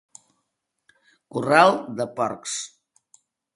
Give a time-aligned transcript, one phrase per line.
[1.37, 2.57] Corral de porcs.